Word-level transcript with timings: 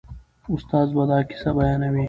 استاد 0.53 0.87
به 0.95 1.03
دا 1.09 1.17
کیسه 1.29 1.49
بیانوي. 1.57 1.99